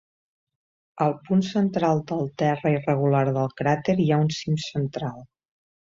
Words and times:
Al 1.07 1.13
punt 1.27 1.43
central 1.49 2.01
del 2.13 2.25
terra 2.43 2.73
irregular 2.79 3.23
del 3.39 3.53
cràter 3.63 3.99
hi 4.05 4.11
ha 4.17 4.21
un 4.27 4.37
cim 4.39 4.59
central. 4.69 5.25